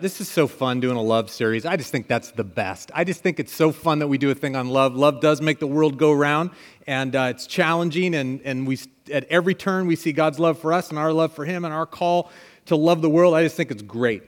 This 0.00 0.20
is 0.20 0.28
so 0.28 0.46
fun 0.46 0.78
doing 0.78 0.96
a 0.96 1.02
love 1.02 1.28
series. 1.28 1.66
I 1.66 1.76
just 1.76 1.90
think 1.90 2.06
that's 2.06 2.30
the 2.30 2.44
best. 2.44 2.92
I 2.94 3.02
just 3.02 3.20
think 3.20 3.40
it's 3.40 3.52
so 3.52 3.72
fun 3.72 3.98
that 3.98 4.06
we 4.06 4.16
do 4.16 4.30
a 4.30 4.34
thing 4.34 4.54
on 4.54 4.68
love. 4.68 4.94
Love 4.94 5.20
does 5.20 5.40
make 5.40 5.58
the 5.58 5.66
world 5.66 5.98
go 5.98 6.12
round, 6.12 6.50
and 6.86 7.16
uh, 7.16 7.28
it's 7.30 7.48
challenging. 7.48 8.14
And, 8.14 8.40
and 8.44 8.64
we, 8.64 8.78
at 9.12 9.24
every 9.24 9.54
turn, 9.54 9.88
we 9.88 9.96
see 9.96 10.12
God's 10.12 10.38
love 10.38 10.58
for 10.58 10.72
us 10.72 10.90
and 10.90 10.98
our 10.98 11.12
love 11.12 11.32
for 11.32 11.44
Him 11.44 11.64
and 11.64 11.74
our 11.74 11.86
call 11.86 12.30
to 12.66 12.76
love 12.76 13.02
the 13.02 13.10
world. 13.10 13.34
I 13.34 13.42
just 13.42 13.56
think 13.56 13.72
it's 13.72 13.82
great. 13.82 14.22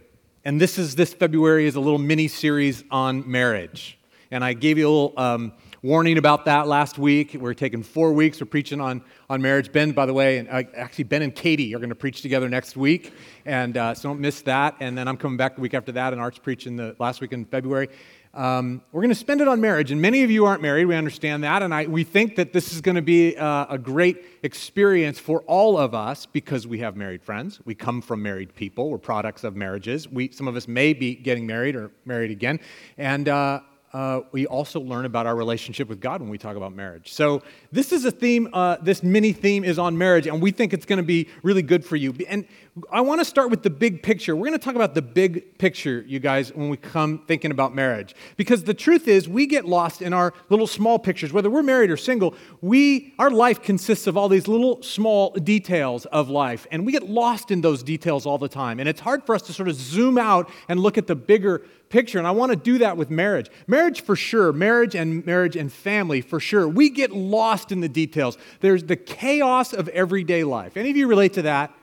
And 0.45 0.61
this 0.61 0.77
is 0.77 0.97
this 0.97 1.15
February 1.15 1.67
is 1.67 1.77
a 1.77 1.81
little 1.81 1.99
mini 1.99 2.27
series 2.27 2.83
on 2.91 3.31
marriage. 3.31 3.97
And 4.33 4.43
I 4.43 4.55
gave 4.55 4.77
you 4.77 4.89
a 4.89 4.91
little 4.91 5.15
um, 5.17 5.53
warning 5.83 6.19
about 6.19 6.45
that 6.45 6.67
last 6.67 6.99
week. 6.99 7.35
We're 7.39 7.55
taking 7.55 7.83
four 7.83 8.13
weeks. 8.13 8.41
We're 8.41 8.47
preaching 8.47 8.81
on, 8.81 9.03
on 9.31 9.41
marriage. 9.41 9.73
Ben, 9.73 9.93
by 9.93 10.07
the 10.07 10.13
way, 10.13 10.39
and 10.39 10.49
uh, 10.49 10.63
actually, 10.77 11.05
Ben 11.05 11.23
and 11.23 11.35
Katie 11.35 11.75
are 11.75 11.79
going 11.79 11.89
to 11.89 11.95
preach 11.95 12.21
together 12.21 12.49
next 12.49 12.77
week. 12.77 13.15
And 13.47 13.77
uh, 13.77 13.95
so 13.95 14.11
don't 14.11 14.21
miss 14.21 14.43
that. 14.43 14.77
And 14.81 14.97
then 14.97 15.09
I'm 15.09 15.17
coming 15.17 15.37
back 15.37 15.55
the 15.55 15.63
week 15.63 15.75
after 15.75 15.93
that, 15.93 16.13
and 16.13 16.21
Art's 16.21 16.39
preaching 16.39 16.77
the 16.77 16.95
last 16.99 17.21
week 17.21 17.33
in 17.33 17.45
February. 17.47 17.89
Um, 18.33 18.83
we're 18.93 19.01
going 19.01 19.09
to 19.09 19.15
spend 19.17 19.41
it 19.41 19.49
on 19.49 19.61
marriage. 19.61 19.91
And 19.91 20.01
many 20.01 20.23
of 20.23 20.31
you 20.31 20.47
aren't 20.47 20.63
married. 20.63 20.85
We 20.85 20.95
understand 20.95 21.43
that. 21.43 21.63
And 21.63 21.75
I, 21.75 21.87
we 21.87 22.05
think 22.05 22.37
that 22.37 22.53
this 22.53 22.73
is 22.73 22.81
going 22.81 22.95
to 22.95 23.03
be 23.03 23.37
uh, 23.37 23.67
a 23.69 23.77
great 23.77 24.25
experience 24.45 25.19
for 25.19 25.41
all 25.43 25.77
of 25.77 25.95
us 25.95 26.27
because 26.27 26.65
we 26.65 26.79
have 26.79 26.95
married 26.95 27.25
friends. 27.25 27.59
We 27.65 27.75
come 27.75 28.01
from 28.01 28.23
married 28.23 28.55
people. 28.55 28.91
We're 28.91 28.99
products 28.99 29.43
of 29.43 29.57
marriages. 29.57 30.09
We, 30.09 30.31
some 30.31 30.47
of 30.47 30.55
us 30.55 30.69
may 30.69 30.93
be 30.93 31.17
getting 31.17 31.45
married 31.45 31.75
or 31.75 31.91
married 32.05 32.31
again. 32.31 32.61
And 32.99 33.29
uh, 33.29 33.61
uh, 33.93 34.21
we 34.31 34.47
also 34.47 34.81
learn 34.81 35.05
about 35.05 35.27
our 35.27 35.35
relationship 35.35 35.89
with 35.89 36.01
God 36.01 36.21
when 36.21 36.31
we 36.31 36.39
talk 36.39 36.57
about 36.57 36.73
marriage. 36.73 37.13
So, 37.13 37.43
this 37.73 37.93
is 37.93 38.05
a 38.05 38.11
theme, 38.11 38.49
uh, 38.53 38.77
this 38.81 39.03
mini 39.03 39.33
theme 39.33 39.65
is 39.65 39.79
on 39.79 39.99
marriage, 39.99 40.27
and 40.27 40.41
we 40.41 40.53
think 40.53 40.73
it's 40.73 40.87
going 40.87 40.99
to 40.99 41.03
be 41.03 41.29
really 41.43 41.63
good 41.63 41.85
for 41.85 41.97
you. 41.97 42.15
And 42.29 42.47
I 42.91 43.01
want 43.01 43.21
to 43.21 43.25
start 43.25 43.51
with 43.51 43.63
the 43.63 43.71
big 43.71 44.03
picture. 44.03 44.37
We're 44.37 44.47
going 44.47 44.59
to 44.59 44.65
talk 44.65 44.75
about 44.75 44.95
the 44.95 45.03
big 45.03 45.59
picture, 45.59 46.05
you 46.07 46.19
guys, 46.19 46.55
when 46.55 46.69
we 46.69 46.77
come 46.77 47.23
thinking 47.27 47.51
about 47.51 47.75
marriage. 47.75 48.15
Because 48.37 48.65
the 48.65 48.75
truth 48.75 49.09
is, 49.09 49.29
we 49.29 49.47
get 49.47 49.65
lost 49.65 50.03
in 50.03 50.13
our 50.13 50.33
little 50.49 50.67
small 50.67 50.99
pictures. 50.99 51.33
Whether 51.33 51.51
we're 51.51 51.63
married 51.63 51.91
or 51.91 51.97
single, 51.97 52.35
we, 52.61 53.15
our 53.19 53.31
life 53.31 53.63
consists 53.63 54.07
of 54.07 54.17
all 54.17 54.29
these 54.29 54.47
little 54.47 54.83
small 54.83 55.31
details 55.33 56.07
of 56.07 56.29
life, 56.29 56.67
and 56.71 56.87
we 56.87 56.93
get 56.93 57.09
lost 57.09 57.51
in 57.51 57.61
those 57.61 57.83
details 57.83 58.27
all 58.27 58.39
the 58.39 58.49
time. 58.49 58.79
And 58.79 58.89
it's 58.89 59.01
hard 59.01 59.25
for 59.25 59.35
us 59.35 59.43
to 59.43 59.53
sort 59.53 59.69
of 59.69 59.75
zoom 59.75 60.19
out 60.19 60.51
and 60.69 60.79
look 60.81 60.99
at 60.99 61.07
the 61.07 61.17
bigger 61.17 61.63
picture. 61.89 62.19
And 62.19 62.27
I 62.27 62.31
want 62.31 62.51
to 62.51 62.57
do 62.57 62.79
that 62.79 62.97
with 62.97 63.11
marriage. 63.11 63.51
Marriage 63.67 64.03
for 64.03 64.17
sure, 64.17 64.53
marriage 64.53 64.95
and 64.95 65.27
marriage 65.27 65.57
and 65.57 65.73
family 65.73 66.21
for 66.21 66.41
sure. 66.41 66.69
We 66.69 66.91
get 66.91 67.11
lost 67.13 67.73
in 67.73 67.81
the 67.81 67.89
details. 67.89 68.39
There's 68.61 68.85
the 68.85 68.97
chaos 68.97 69.73
of 69.73 69.89
everyday 69.89 70.45
life. 70.45 70.77
Any 70.77 70.91
of 70.91 70.97
you 70.97 71.09
relate 71.09 71.33
to 71.35 71.43
that? 71.43 71.75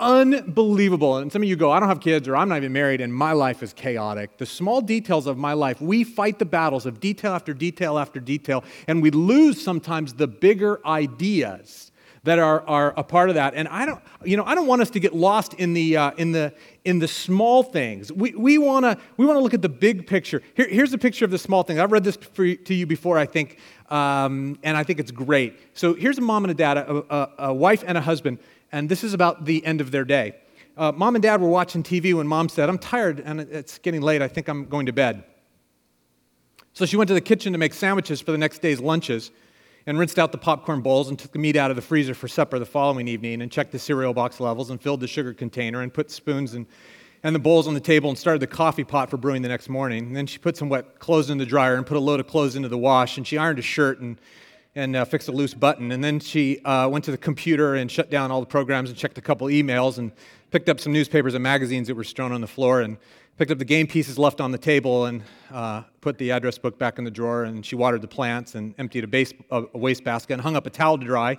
Unbelievable. 0.00 1.18
And 1.18 1.30
some 1.30 1.42
of 1.42 1.48
you 1.48 1.56
go, 1.56 1.70
I 1.70 1.78
don't 1.78 1.90
have 1.90 2.00
kids 2.00 2.26
or 2.26 2.34
I'm 2.34 2.48
not 2.48 2.56
even 2.56 2.72
married 2.72 3.02
and 3.02 3.14
my 3.14 3.32
life 3.32 3.62
is 3.62 3.74
chaotic. 3.74 4.38
The 4.38 4.46
small 4.46 4.80
details 4.80 5.26
of 5.26 5.36
my 5.36 5.52
life, 5.52 5.78
we 5.78 6.04
fight 6.04 6.38
the 6.38 6.46
battles 6.46 6.86
of 6.86 7.00
detail 7.00 7.32
after 7.32 7.52
detail 7.52 7.98
after 7.98 8.18
detail, 8.18 8.64
and 8.88 9.02
we 9.02 9.10
lose 9.10 9.62
sometimes 9.62 10.14
the 10.14 10.26
bigger 10.26 10.80
ideas 10.86 11.92
that 12.24 12.38
are, 12.38 12.66
are 12.66 12.94
a 12.96 13.04
part 13.04 13.28
of 13.28 13.34
that. 13.34 13.54
And 13.54 13.68
I 13.68 13.84
don't, 13.84 14.00
you 14.24 14.36
know, 14.36 14.44
I 14.44 14.54
don't 14.54 14.66
want 14.66 14.82
us 14.82 14.90
to 14.90 15.00
get 15.00 15.14
lost 15.14 15.54
in 15.54 15.74
the, 15.74 15.96
uh, 15.96 16.10
in 16.16 16.32
the, 16.32 16.54
in 16.84 16.98
the 16.98 17.08
small 17.08 17.62
things. 17.62 18.10
We, 18.10 18.34
we 18.34 18.58
want 18.58 18.84
to 18.84 18.98
we 19.18 19.26
wanna 19.26 19.40
look 19.40 19.54
at 19.54 19.62
the 19.62 19.68
big 19.68 20.06
picture. 20.06 20.42
Here, 20.54 20.68
here's 20.68 20.92
a 20.94 20.98
picture 20.98 21.26
of 21.26 21.30
the 21.30 21.38
small 21.38 21.62
things. 21.62 21.78
I've 21.78 21.92
read 21.92 22.04
this 22.04 22.16
for, 22.16 22.54
to 22.54 22.74
you 22.74 22.86
before, 22.86 23.18
I 23.18 23.26
think, 23.26 23.58
um, 23.90 24.58
and 24.62 24.76
I 24.76 24.82
think 24.82 24.98
it's 24.98 25.10
great. 25.10 25.58
So 25.76 25.94
here's 25.94 26.18
a 26.18 26.22
mom 26.22 26.44
and 26.44 26.50
a 26.50 26.54
dad, 26.54 26.78
a, 26.78 27.14
a, 27.14 27.30
a 27.50 27.54
wife 27.54 27.84
and 27.86 27.98
a 27.98 28.02
husband, 28.02 28.38
and 28.72 28.88
this 28.88 29.04
is 29.04 29.14
about 29.14 29.44
the 29.44 29.64
end 29.64 29.80
of 29.80 29.90
their 29.90 30.04
day. 30.04 30.36
Uh, 30.76 30.92
mom 30.92 31.14
and 31.14 31.22
dad 31.22 31.40
were 31.40 31.48
watching 31.48 31.82
TV 31.82 32.14
when 32.14 32.26
mom 32.26 32.48
said, 32.48 32.68
I'm 32.68 32.78
tired 32.78 33.20
and 33.20 33.40
it's 33.40 33.78
getting 33.78 34.00
late. 34.00 34.22
I 34.22 34.28
think 34.28 34.48
I'm 34.48 34.66
going 34.66 34.86
to 34.86 34.92
bed. 34.92 35.24
So 36.72 36.86
she 36.86 36.96
went 36.96 37.08
to 37.08 37.14
the 37.14 37.20
kitchen 37.20 37.52
to 37.52 37.58
make 37.58 37.74
sandwiches 37.74 38.20
for 38.20 38.32
the 38.32 38.38
next 38.38 38.62
day's 38.62 38.80
lunches 38.80 39.30
and 39.86 39.98
rinsed 39.98 40.18
out 40.18 40.30
the 40.30 40.38
popcorn 40.38 40.80
bowls 40.80 41.08
and 41.08 41.18
took 41.18 41.32
the 41.32 41.38
meat 41.38 41.56
out 41.56 41.70
of 41.70 41.76
the 41.76 41.82
freezer 41.82 42.14
for 42.14 42.28
supper 42.28 42.58
the 42.58 42.66
following 42.66 43.08
evening 43.08 43.42
and 43.42 43.50
checked 43.50 43.72
the 43.72 43.78
cereal 43.78 44.14
box 44.14 44.38
levels 44.38 44.70
and 44.70 44.80
filled 44.80 45.00
the 45.00 45.08
sugar 45.08 45.34
container 45.34 45.80
and 45.80 45.92
put 45.92 46.10
spoons 46.10 46.54
and, 46.54 46.66
and 47.22 47.34
the 47.34 47.40
bowls 47.40 47.66
on 47.66 47.74
the 47.74 47.80
table 47.80 48.08
and 48.08 48.16
started 48.16 48.40
the 48.40 48.46
coffee 48.46 48.84
pot 48.84 49.10
for 49.10 49.16
brewing 49.16 49.42
the 49.42 49.48
next 49.48 49.68
morning. 49.68 50.06
And 50.06 50.16
then 50.16 50.26
she 50.26 50.38
put 50.38 50.56
some 50.56 50.68
wet 50.68 50.98
clothes 51.00 51.28
in 51.28 51.38
the 51.38 51.46
dryer 51.46 51.74
and 51.74 51.84
put 51.84 51.96
a 51.96 52.00
load 52.00 52.20
of 52.20 52.28
clothes 52.28 52.54
into 52.54 52.68
the 52.68 52.78
wash 52.78 53.16
and 53.16 53.26
she 53.26 53.36
ironed 53.36 53.58
a 53.58 53.62
shirt 53.62 54.00
and, 54.00 54.16
and 54.74 54.94
uh, 54.94 55.04
fixed 55.04 55.28
a 55.28 55.32
loose 55.32 55.54
button. 55.54 55.92
And 55.92 56.02
then 56.02 56.20
she 56.20 56.60
uh, 56.64 56.88
went 56.88 57.04
to 57.06 57.10
the 57.10 57.18
computer 57.18 57.74
and 57.74 57.90
shut 57.90 58.10
down 58.10 58.30
all 58.30 58.40
the 58.40 58.46
programs 58.46 58.88
and 58.90 58.98
checked 58.98 59.18
a 59.18 59.20
couple 59.20 59.48
emails 59.48 59.98
and 59.98 60.12
picked 60.50 60.68
up 60.68 60.80
some 60.80 60.92
newspapers 60.92 61.34
and 61.34 61.42
magazines 61.42 61.88
that 61.88 61.94
were 61.94 62.04
strewn 62.04 62.32
on 62.32 62.40
the 62.40 62.46
floor 62.46 62.80
and 62.80 62.96
picked 63.36 63.50
up 63.50 63.58
the 63.58 63.64
game 63.64 63.86
pieces 63.86 64.18
left 64.18 64.40
on 64.40 64.52
the 64.52 64.58
table 64.58 65.06
and 65.06 65.22
uh, 65.50 65.82
put 66.00 66.18
the 66.18 66.30
address 66.30 66.58
book 66.58 66.78
back 66.78 66.98
in 66.98 67.04
the 67.04 67.10
drawer. 67.10 67.44
And 67.44 67.64
she 67.64 67.74
watered 67.74 68.02
the 68.02 68.08
plants 68.08 68.54
and 68.54 68.74
emptied 68.78 69.04
a, 69.04 69.08
base, 69.08 69.32
a 69.50 69.64
and 70.30 70.40
hung 70.40 70.56
up 70.56 70.66
a 70.66 70.70
towel 70.70 70.98
to 70.98 71.04
dry. 71.04 71.38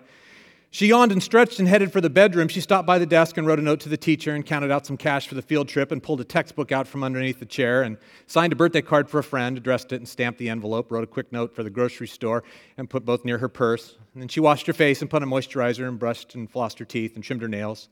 She 0.73 0.87
yawned 0.87 1.11
and 1.11 1.21
stretched 1.21 1.59
and 1.59 1.67
headed 1.67 1.91
for 1.91 1.99
the 1.99 2.09
bedroom. 2.09 2.47
She 2.47 2.61
stopped 2.61 2.87
by 2.87 2.97
the 2.97 3.05
desk 3.05 3.35
and 3.35 3.45
wrote 3.45 3.59
a 3.59 3.61
note 3.61 3.81
to 3.81 3.89
the 3.89 3.97
teacher 3.97 4.33
and 4.33 4.45
counted 4.45 4.71
out 4.71 4.85
some 4.85 4.95
cash 4.95 5.27
for 5.27 5.35
the 5.35 5.41
field 5.41 5.67
trip 5.67 5.91
and 5.91 6.01
pulled 6.01 6.21
a 6.21 6.23
textbook 6.23 6.71
out 6.71 6.87
from 6.87 7.03
underneath 7.03 7.41
the 7.41 7.45
chair 7.45 7.83
and 7.83 7.97
signed 8.25 8.53
a 8.53 8.55
birthday 8.55 8.81
card 8.81 9.09
for 9.09 9.19
a 9.19 9.23
friend, 9.23 9.57
addressed 9.57 9.91
it 9.91 9.97
and 9.97 10.07
stamped 10.07 10.39
the 10.39 10.47
envelope, 10.47 10.89
wrote 10.89 11.03
a 11.03 11.07
quick 11.07 11.29
note 11.33 11.53
for 11.53 11.63
the 11.63 11.69
grocery 11.69 12.07
store 12.07 12.45
and 12.77 12.89
put 12.89 13.03
both 13.03 13.25
near 13.25 13.37
her 13.39 13.49
purse. 13.49 13.97
And 14.13 14.21
then 14.21 14.29
she 14.29 14.39
washed 14.39 14.65
her 14.65 14.71
face 14.71 15.01
and 15.01 15.09
put 15.09 15.21
on 15.21 15.29
moisturizer 15.29 15.89
and 15.89 15.99
brushed 15.99 16.35
and 16.35 16.49
flossed 16.49 16.79
her 16.79 16.85
teeth 16.85 17.15
and 17.15 17.23
trimmed 17.23 17.41
her 17.41 17.49
nails. 17.49 17.89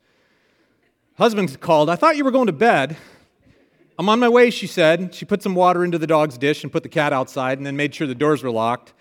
Husband 1.17 1.59
called, 1.59 1.89
I 1.89 1.97
thought 1.97 2.15
you 2.15 2.23
were 2.23 2.31
going 2.31 2.47
to 2.47 2.53
bed. 2.53 2.95
I'm 3.97 4.07
on 4.07 4.21
my 4.21 4.29
way, 4.29 4.51
she 4.51 4.67
said. 4.67 5.13
She 5.13 5.25
put 5.25 5.43
some 5.43 5.53
water 5.53 5.83
into 5.83 5.97
the 5.97 6.07
dog's 6.07 6.37
dish 6.37 6.63
and 6.63 6.71
put 6.71 6.83
the 6.83 6.89
cat 6.89 7.11
outside 7.11 7.57
and 7.57 7.67
then 7.67 7.75
made 7.75 7.93
sure 7.93 8.07
the 8.07 8.15
doors 8.15 8.41
were 8.41 8.51
locked. 8.51 8.93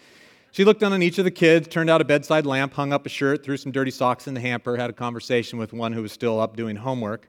She 0.51 0.65
looked 0.65 0.81
down 0.81 0.93
on 0.93 1.03
each 1.03 1.19
of 1.19 1.25
the 1.25 1.31
kids, 1.31 1.69
turned 1.69 1.91
out 1.91 2.01
a 2.01 2.05
bedside 2.05 2.47
lamp, 2.47 2.73
hung 2.73 2.93
up 2.93 3.05
a 3.07 3.09
shirt, 3.09 3.45
threw 3.45 3.57
some 3.57 3.71
dirty 3.71 3.91
socks 3.91 4.27
in 4.27 4.35
the 4.35 4.41
hamper, 4.41 4.77
had 4.77 4.91
a 4.91 4.95
conversation 4.95 5.59
with 5.59 5.73
one 5.73 5.93
who 5.93 6.03
was 6.03 6.13
still 6.13 6.41
up 6.41 6.57
doing 6.57 6.77
homework. 6.77 7.29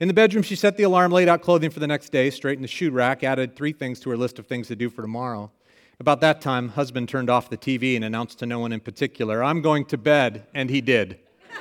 In 0.00 0.08
the 0.08 0.14
bedroom, 0.14 0.42
she 0.42 0.56
set 0.56 0.76
the 0.76 0.82
alarm, 0.82 1.12
laid 1.12 1.28
out 1.28 1.40
clothing 1.42 1.70
for 1.70 1.78
the 1.78 1.86
next 1.86 2.10
day, 2.10 2.30
straightened 2.30 2.64
the 2.64 2.68
shoe 2.68 2.90
rack, 2.90 3.22
added 3.22 3.54
three 3.54 3.72
things 3.72 4.00
to 4.00 4.10
her 4.10 4.16
list 4.16 4.38
of 4.38 4.46
things 4.46 4.66
to 4.68 4.76
do 4.76 4.90
for 4.90 5.02
tomorrow. 5.02 5.52
About 6.00 6.20
that 6.22 6.40
time, 6.40 6.70
husband 6.70 7.08
turned 7.08 7.30
off 7.30 7.48
the 7.48 7.56
TV 7.56 7.94
and 7.94 8.04
announced 8.04 8.40
to 8.40 8.46
no 8.46 8.58
one 8.58 8.72
in 8.72 8.80
particular, 8.80 9.44
I'm 9.44 9.62
going 9.62 9.84
to 9.86 9.96
bed, 9.96 10.46
and 10.52 10.68
he 10.68 10.80
did. 10.80 11.20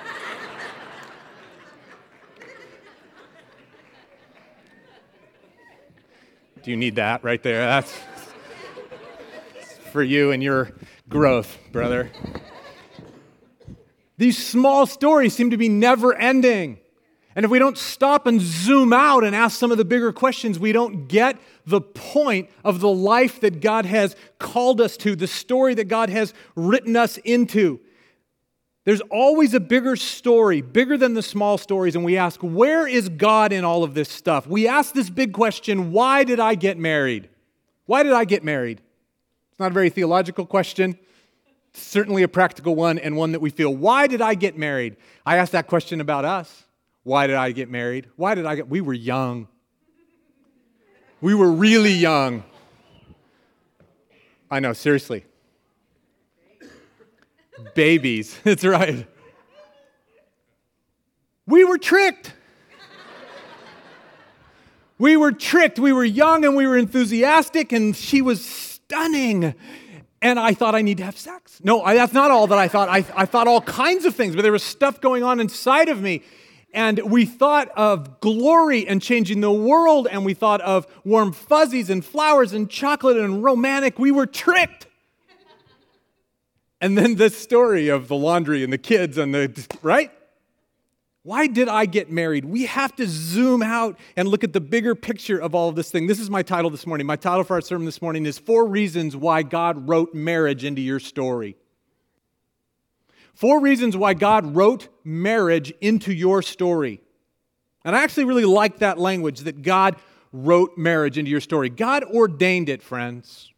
Do 6.64 6.72
you 6.72 6.78
need 6.78 6.96
that 6.96 7.24
right 7.24 7.44
there? 7.44 7.64
That's 7.66 7.94
for 9.94 10.04
you 10.04 10.32
and 10.32 10.44
your 10.44 10.72
growth, 11.08 11.58
brother. 11.72 12.10
These 14.18 14.44
small 14.46 14.86
stories 14.86 15.36
seem 15.36 15.52
to 15.52 15.58
be 15.58 15.70
never 15.70 16.16
ending. 16.16 16.80
And 17.36 17.46
if 17.46 17.52
we 17.52 17.60
don't 17.60 17.78
stop 17.78 18.28
and 18.28 18.42
zoom 18.42 18.92
out 18.92 19.24
and 19.24 19.36
ask 19.36 19.58
some 19.58 19.72
of 19.72 19.78
the 19.78 19.86
bigger 19.86 20.12
questions, 20.12 20.60
we 20.60 20.72
don't 20.72 21.08
get 21.08 21.38
the 21.66 21.80
point 21.80 22.50
of 22.64 22.80
the 22.80 22.90
life 22.90 23.42
that 23.42 23.62
God 23.62 23.86
has 23.86 24.16
called 24.40 24.82
us 24.82 24.98
to, 24.98 25.16
the 25.16 25.28
story 25.28 25.76
that 25.76 25.88
God 25.88 26.10
has 26.10 26.34
written 26.56 26.96
us 26.96 27.18
into. 27.18 27.80
There's 28.86 29.02
always 29.12 29.54
a 29.54 29.60
bigger 29.60 29.96
story, 29.96 30.62
bigger 30.62 30.98
than 30.98 31.14
the 31.14 31.22
small 31.22 31.58
stories, 31.58 31.96
and 31.96 32.04
we 32.04 32.18
ask, 32.18 32.42
where 32.42 32.88
is 32.88 33.10
God 33.10 33.54
in 33.54 33.64
all 33.64 33.84
of 33.84 33.94
this 33.94 34.10
stuff? 34.10 34.46
We 34.48 34.68
ask 34.68 34.94
this 34.94 35.10
big 35.10 35.34
question 35.34 35.92
why 35.92 36.24
did 36.24 36.40
I 36.40 36.56
get 36.56 36.78
married? 36.80 37.30
Why 37.86 38.02
did 38.02 38.14
I 38.14 38.26
get 38.26 38.44
married? 38.44 38.82
It's 39.54 39.60
not 39.60 39.70
a 39.70 39.74
very 39.74 39.92
theological 39.92 40.48
question, 40.48 40.98
it's 41.70 41.82
certainly 41.82 42.24
a 42.24 42.28
practical 42.28 42.76
one, 42.76 42.98
and 42.98 43.16
one 43.16 43.34
that 43.34 43.40
we 43.40 43.52
feel, 43.52 43.74
why 43.74 44.08
did 44.08 44.20
I 44.20 44.34
get 44.34 44.58
married? 44.58 44.98
I 45.26 45.38
ask 45.38 45.52
that 45.52 45.68
question 45.68 46.02
about 46.02 46.26
us. 46.26 46.64
Why 47.04 47.28
did 47.28 47.36
I 47.36 47.52
get 47.52 47.70
married? 47.70 48.10
Why 48.16 48.34
did 48.34 48.46
I 48.46 48.56
get? 48.56 48.68
We 48.68 48.82
were 48.82 48.94
young. 48.94 49.48
We 51.22 51.36
were 51.36 51.52
really 51.52 51.94
young. 51.94 52.44
I 54.50 54.60
know, 54.60 54.74
seriously 54.74 55.26
babies. 57.74 58.38
That's 58.44 58.64
right. 58.64 59.08
We 61.46 61.64
were 61.66 61.78
tricked. 61.78 62.34
we 64.98 65.18
were 65.18 65.32
tricked. 65.32 65.80
We 65.80 65.92
were 65.92 66.06
young 66.06 66.46
and 66.46 66.56
we 66.56 66.68
were 66.68 66.78
enthusiastic, 66.78 67.72
and 67.72 67.96
she 67.96 68.22
was 68.22 68.73
stunning. 68.86 69.56
And 70.22 70.40
I 70.40 70.54
thought 70.54 70.74
I 70.74 70.82
need 70.82 70.98
to 70.98 71.04
have 71.04 71.18
sex. 71.18 71.60
No, 71.64 71.82
I, 71.82 71.96
that's 71.96 72.14
not 72.14 72.32
all 72.32 72.48
that 72.48 72.58
I 72.58 72.68
thought. 72.68 72.88
I, 72.88 73.06
I 73.16 73.26
thought 73.26 73.48
all 73.48 73.62
kinds 73.62 74.06
of 74.06 74.16
things, 74.16 74.36
but 74.36 74.42
there 74.42 74.52
was 74.52 74.64
stuff 74.64 75.02
going 75.02 75.24
on 75.24 75.40
inside 75.40 75.90
of 75.90 76.02
me. 76.02 76.24
And 76.74 77.00
we 77.00 77.26
thought 77.26 77.70
of 77.76 78.20
glory 78.20 78.88
and 78.88 79.02
changing 79.02 79.42
the 79.42 79.52
world, 79.52 80.08
and 80.10 80.26
we 80.26 80.34
thought 80.34 80.62
of 80.62 80.88
warm 81.04 81.32
fuzzies 81.32 81.90
and 81.90 82.04
flowers 82.04 82.54
and 82.54 82.70
chocolate 82.70 83.18
and 83.18 83.44
romantic. 83.44 84.00
We 84.00 84.12
were 84.12 84.26
tricked. 84.26 84.88
And 86.82 86.98
then 86.98 87.16
the 87.16 87.30
story 87.30 87.90
of 87.90 88.08
the 88.08 88.16
laundry 88.16 88.64
and 88.64 88.74
the 88.74 88.78
kids 88.78 89.18
and 89.18 89.34
the, 89.34 89.68
right? 89.82 90.12
Why 91.24 91.48
did 91.48 91.70
I 91.70 91.86
get 91.86 92.12
married? 92.12 92.44
We 92.44 92.66
have 92.66 92.96
to 92.98 93.08
zoom 93.08 93.64
out 93.64 93.98
and 94.18 94.28
look 94.28 94.44
at 94.44 94.52
the 94.52 94.60
bigger 94.60 94.94
picture 94.94 95.40
of 95.40 95.56
all 95.56 95.70
of 95.70 95.76
this 95.76 95.90
thing. 95.90 96.08
This 96.08 96.20
is 96.20 96.30
my 96.30 96.44
title 96.44 96.70
this 96.70 96.86
morning. 96.86 97.08
My 97.08 97.16
title 97.16 97.46
for 97.46 97.54
our 97.54 97.62
sermon 97.62 97.86
this 97.86 98.02
morning 98.02 98.26
is 98.26 98.38
Four 98.38 98.68
Reasons 98.68 99.16
Why 99.16 99.42
God 99.42 99.88
Wrote 99.88 100.14
Marriage 100.14 100.66
into 100.66 100.82
Your 100.82 101.00
Story. 101.00 101.56
Four 103.34 103.62
reasons 103.62 103.98
why 103.98 104.14
God 104.14 104.56
wrote 104.56 104.90
marriage 105.04 105.74
into 105.82 106.14
your 106.14 106.42
story. 106.42 107.02
And 107.84 107.96
I 107.96 108.04
actually 108.04 108.26
really 108.26 108.46
like 108.46 108.80
that 108.80 109.00
language 109.00 109.42
that 109.42 109.62
God 109.62 109.96
wrote 110.32 110.78
marriage 110.78 111.18
into 111.18 111.32
your 111.32 111.42
story. 111.42 111.70
God 111.70 112.04
ordained 112.04 112.70
it, 112.70 112.84
friends. 112.84 113.53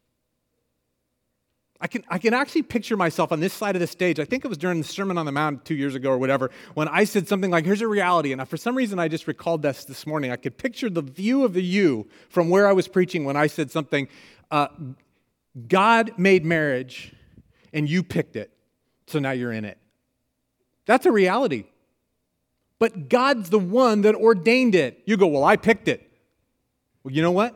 I 1.85 1.87
can, 1.87 2.03
I 2.09 2.17
can 2.17 2.33
actually 2.33 2.63
picture 2.63 2.97
myself 2.97 3.31
on 3.31 3.39
this 3.39 3.53
side 3.53 3.75
of 3.75 3.79
the 3.79 3.85
stage. 3.85 4.19
I 4.19 4.25
think 4.25 4.43
it 4.43 4.47
was 4.47 4.57
during 4.57 4.79
the 4.79 4.83
Sermon 4.83 5.19
on 5.19 5.27
the 5.27 5.31
Mount 5.31 5.65
two 5.65 5.75
years 5.75 5.93
ago 5.93 6.09
or 6.09 6.17
whatever, 6.17 6.49
when 6.73 6.87
I 6.87 7.03
said 7.03 7.27
something 7.27 7.51
like, 7.51 7.63
Here's 7.63 7.81
a 7.81 7.87
reality. 7.87 8.31
And 8.31 8.49
for 8.49 8.57
some 8.57 8.75
reason, 8.75 8.97
I 8.97 9.07
just 9.07 9.27
recalled 9.27 9.61
this 9.61 9.85
this 9.85 10.07
morning. 10.07 10.31
I 10.31 10.35
could 10.35 10.57
picture 10.57 10.89
the 10.89 11.03
view 11.03 11.45
of 11.45 11.53
the 11.53 11.61
you 11.61 12.07
from 12.27 12.49
where 12.49 12.67
I 12.67 12.71
was 12.71 12.87
preaching 12.87 13.23
when 13.23 13.35
I 13.35 13.45
said 13.45 13.69
something 13.69 14.07
uh, 14.49 14.69
God 15.67 16.13
made 16.17 16.43
marriage 16.43 17.13
and 17.71 17.87
you 17.87 18.01
picked 18.01 18.35
it, 18.35 18.49
so 19.05 19.19
now 19.19 19.29
you're 19.29 19.53
in 19.53 19.63
it. 19.63 19.77
That's 20.87 21.05
a 21.05 21.11
reality. 21.11 21.65
But 22.79 23.09
God's 23.09 23.51
the 23.51 23.59
one 23.59 24.01
that 24.01 24.15
ordained 24.15 24.73
it. 24.73 25.03
You 25.05 25.17
go, 25.17 25.27
Well, 25.27 25.43
I 25.43 25.55
picked 25.55 25.87
it. 25.87 26.11
Well, 27.03 27.13
you 27.13 27.21
know 27.21 27.29
what? 27.29 27.55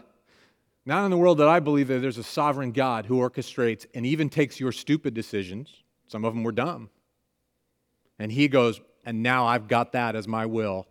Not 0.89 1.05
in 1.05 1.11
the 1.11 1.17
world 1.17 1.37
that 1.37 1.47
I 1.47 1.59
believe 1.59 1.87
that 1.89 1.99
there's 1.99 2.17
a 2.17 2.23
sovereign 2.23 2.71
God 2.71 3.05
who 3.05 3.19
orchestrates 3.19 3.85
and 3.93 4.07
even 4.07 4.27
takes 4.27 4.59
your 4.59 4.71
stupid 4.71 5.13
decisions. 5.13 5.83
Some 6.07 6.25
of 6.25 6.33
them 6.33 6.43
were 6.43 6.51
dumb. 6.51 6.89
And 8.17 8.31
he 8.31 8.47
goes, 8.47 8.81
and 9.05 9.21
now 9.21 9.45
I've 9.45 9.67
got 9.67 9.91
that 9.91 10.15
as 10.15 10.27
my 10.27 10.47
will. 10.47 10.87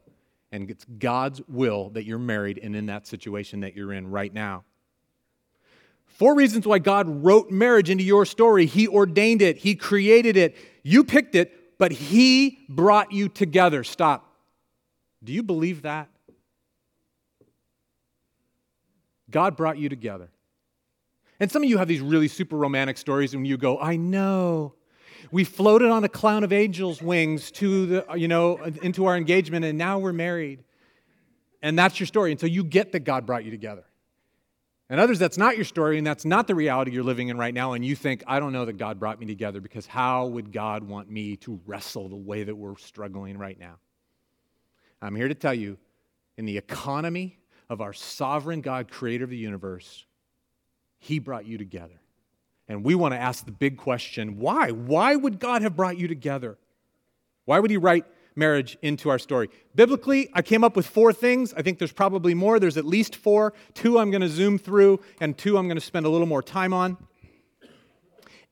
And 0.53 0.71
it's 0.71 0.85
God's 0.85 1.43
will 1.49 1.91
that 1.91 2.05
you're 2.05 2.21
married 2.21 2.61
and 2.63 2.77
in 2.77 2.87
that 2.87 3.09
situation 3.09 3.59
that 3.63 3.75
you're 3.75 3.93
in 3.93 4.09
right 4.09 4.33
now. 4.33 4.63
Four 6.07 6.37
reasons 6.37 6.65
why 6.65 6.79
God 6.79 7.25
wrote 7.25 7.51
marriage 7.51 7.91
into 7.91 8.05
your 8.05 8.25
story. 8.25 8.67
He 8.67 8.87
ordained 8.87 9.43
it, 9.43 9.59
He 9.59 9.75
created 9.75 10.37
it, 10.37 10.55
you 10.85 11.03
picked 11.03 11.35
it, 11.35 11.77
but 11.77 11.91
He 11.91 12.61
brought 12.69 13.11
you 13.11 13.29
together. 13.29 13.83
Stop. 13.83 14.33
Do 15.25 15.33
you 15.33 15.43
believe 15.43 15.83
that? 15.83 16.09
God 19.31 19.57
brought 19.57 19.79
you 19.79 19.89
together. 19.89 20.31
And 21.41 21.51
some 21.51 21.63
of 21.63 21.69
you 21.69 21.79
have 21.79 21.89
these 21.89 22.01
really 22.01 22.29
super 22.29 22.57
romantic 22.57 22.99
stories 22.99 23.35
and 23.35 23.47
you 23.47 23.57
go, 23.57 23.79
I 23.79 23.97
know. 23.97 24.75
We 25.31 25.45
floated 25.45 25.91
on 25.91 26.05
a 26.05 26.09
clown 26.09 26.43
of 26.45 26.53
angels' 26.53 27.03
wings 27.03 27.51
to 27.53 27.87
the, 27.87 28.07
you 28.17 28.29
know, 28.29 28.57
into 28.83 29.07
our 29.07 29.17
engagement 29.17 29.65
and 29.65 29.79
now 29.79 29.99
we're 29.99 30.13
married. 30.13 30.65
And 31.63 31.79
that's 31.79 31.99
your 31.99 32.07
story. 32.07 32.31
And 32.31 32.41
so 32.41 32.47
you 32.47 32.65
get 32.65 32.93
that 32.93 33.01
God 33.01 33.27
brought 33.27 33.45
you 33.45 33.51
together. 33.51 33.85
And 34.91 34.99
others, 35.01 35.19
that's 35.19 35.37
not 35.37 35.57
your 35.57 35.67
story 35.67 35.99
and 35.99 36.07
that's 36.07 36.25
not 36.25 36.47
the 36.47 36.55
reality 36.55 36.93
you're 36.93 37.05
living 37.05 37.29
in 37.29 37.37
right 37.37 37.53
now. 37.53 37.75
And 37.75 37.85
you 37.85 37.95
think, 37.95 38.25
I 38.27 38.41
don't 38.41 38.53
know 38.53 38.65
that 38.65 38.79
God 38.79 38.99
brought 38.99 39.21
me 39.21 39.27
together 39.27 39.61
because 39.61 39.87
how 39.87 40.27
would 40.29 40.51
God 40.51 40.83
want 40.83 41.11
me 41.11 41.37
to 41.39 41.61
wrestle 41.67 42.09
the 42.09 42.17
way 42.17 42.45
that 42.45 42.57
we're 42.57 42.77
struggling 42.79 43.37
right 43.37 43.59
now? 43.59 43.75
I'm 45.03 45.15
here 45.15 45.29
to 45.29 45.35
tell 45.35 45.55
you 45.55 45.79
in 46.39 46.47
the 46.47 46.57
economy 46.57 47.39
of 47.69 47.81
our 47.81 47.93
sovereign 47.93 48.61
God, 48.61 48.91
creator 48.91 49.25
of 49.25 49.31
the 49.31 49.37
universe, 49.37 50.07
He 50.99 51.19
brought 51.19 51.47
you 51.47 51.59
together. 51.59 52.01
And 52.69 52.85
we 52.85 52.95
want 52.95 53.15
to 53.15 53.19
ask 53.19 53.45
the 53.45 53.53
big 53.53 53.77
question 53.77 54.39
why? 54.39 54.71
Why 54.71 55.17
would 55.17 55.39
God 55.39 55.63
have 55.63 55.77
brought 55.77 55.99
you 55.99 56.09
together? 56.09 56.59
Why 57.45 57.59
would 57.59 57.71
He 57.71 57.77
write 57.77 58.05
marriage 58.37 58.77
into 58.83 59.09
our 59.09 59.19
story? 59.19 59.49
Biblically, 59.75 60.29
I 60.35 60.43
came 60.43 60.63
up 60.63 60.77
with 60.77 60.87
four 60.87 61.13
things. 61.13 61.55
I 61.55 61.63
think 61.63 61.79
there's 61.79 61.93
probably 61.93 62.35
more. 62.35 62.61
There's 62.61 62.77
at 62.77 62.85
least 62.85 63.17
four. 63.17 63.55
Two 63.75 63.99
I'm 63.99 64.11
going 64.11 64.21
to 64.21 64.29
zoom 64.29 64.59
through, 64.59 65.01
and 65.21 65.37
two 65.37 65.57
I'm 65.57 65.67
going 65.67 65.79
to 65.79 65.85
spend 65.85 66.07
a 66.07 66.11
little 66.11 66.27
more 66.27 66.43
time 66.43 66.73
on. 66.73 66.97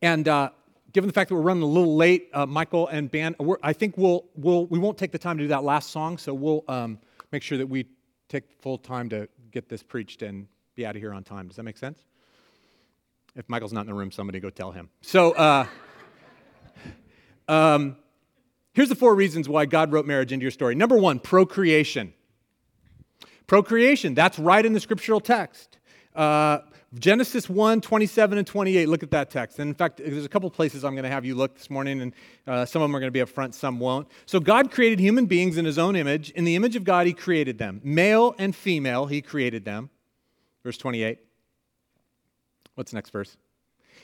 And 0.03 0.29
uh, 0.29 0.51
given 0.93 1.09
the 1.09 1.13
fact 1.13 1.29
that 1.29 1.35
we're 1.35 1.43
running 1.43 1.63
a 1.63 1.67
little 1.67 1.97
late, 1.97 2.31
uh, 2.33 2.47
Michael 2.47 2.89
and 2.89 3.11
Ben, 3.11 3.35
I 3.63 3.73
think 3.73 3.97
we'll, 3.97 4.27
we'll, 4.35 4.67
we 4.67 4.79
won't 4.79 4.97
take 4.97 5.13
the 5.13 5.19
time 5.19 5.37
to 5.39 5.45
do 5.45 5.49
that 5.49 5.63
last 5.63 5.91
song, 5.91 6.17
so 6.17 6.33
we'll 6.33 6.65
um, 6.69 6.99
make 7.33 7.43
sure 7.43 7.59
that 7.59 7.67
we 7.67 7.87
take 8.29 8.45
full 8.61 8.79
time 8.79 9.09
to 9.11 9.29
get 9.51 9.69
this 9.69 9.83
preached 9.83 10.23
and 10.23 10.47
be 10.75 10.85
out 10.87 10.97
of 10.97 11.03
here 11.03 11.13
on 11.13 11.25
time. 11.25 11.47
Does 11.47 11.57
that 11.57 11.63
make 11.63 11.79
sense? 11.79 12.05
If 13.35 13.49
Michael's 13.49 13.73
not 13.73 13.83
in 13.83 13.87
the 13.87 13.95
room, 13.95 14.11
somebody 14.11 14.41
go 14.41 14.51
tell 14.51 14.73
him. 14.73 14.89
So, 15.03 15.33
uh, 15.33 15.67
um, 17.49 17.97
here's 18.73 18.89
the 18.89 18.95
four 18.95 19.15
reasons 19.15 19.49
why 19.49 19.67
God 19.67 19.93
wrote 19.93 20.07
marriage 20.07 20.33
into 20.33 20.45
your 20.45 20.51
story. 20.51 20.75
Number 20.75 20.97
one, 20.97 21.19
procreation. 21.19 22.15
Procreation, 23.47 24.15
that's 24.15 24.39
right 24.39 24.65
in 24.65 24.73
the 24.73 24.81
scriptural 24.81 25.21
text. 25.21 25.79
Uh, 26.17 26.61
Genesis 26.95 27.49
1 27.49 27.83
27 27.83 28.39
and 28.39 28.47
28. 28.47 28.89
Look 28.89 29.03
at 29.03 29.11
that 29.11 29.31
text. 29.31 29.59
And 29.59 29.69
in 29.69 29.75
fact, 29.75 29.99
there's 29.99 30.25
a 30.25 30.29
couple 30.29 30.49
places 30.51 30.85
I'm 30.85 30.95
going 30.95 31.05
to 31.05 31.11
have 31.11 31.25
you 31.25 31.35
look 31.35 31.55
this 31.55 31.69
morning, 31.69 32.01
and 32.01 32.13
uh, 32.47 32.65
some 32.65 32.81
of 32.81 32.89
them 32.89 32.97
are 32.97 33.01
going 33.01 33.09
to 33.09 33.13
be 33.13 33.21
up 33.21 33.29
front, 33.29 33.55
some 33.55 33.79
won't. 33.79 34.09
So, 34.25 34.41
God 34.41 34.71
created 34.71 34.99
human 34.99 35.27
beings 35.27 35.59
in 35.59 35.65
his 35.65 35.79
own 35.79 35.95
image. 35.95 36.31
In 36.31 36.45
the 36.45 36.57
image 36.57 36.75
of 36.75 36.85
God, 36.85 37.07
he 37.07 37.13
created 37.13 37.59
them. 37.59 37.81
Male 37.85 38.35
and 38.39 38.57
female, 38.57 39.07
he 39.07 39.21
created 39.21 39.65
them. 39.65 39.91
Verse 40.65 40.79
28. 40.79 41.19
What's 42.75 42.93
the 42.93 42.97
next 42.97 43.11
verse? 43.11 43.37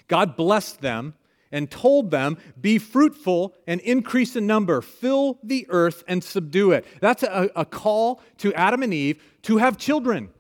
God 0.09 0.37
blessed 0.37 0.81
them 0.81 1.15
and 1.51 1.71
told 1.71 2.11
them, 2.11 2.37
Be 2.61 2.79
fruitful 2.79 3.55
and 3.67 3.81
increase 3.83 4.37
in 4.37 4.47
number, 4.47 4.81
fill 4.83 5.39
the 5.43 5.67
earth 5.71 6.05
and 6.09 6.23
subdue 6.23 6.73
it. 6.73 6.85
That's 7.01 7.23
a, 7.23 7.51
a 7.57 7.65
call 7.65 8.21
to 8.39 8.53
Adam 8.55 8.83
and 8.83 8.93
Eve 8.93 9.23
to 9.43 9.59
have 9.59 9.79
children. 9.79 10.31